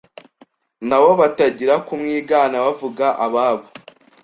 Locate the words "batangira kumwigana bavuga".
1.19-3.05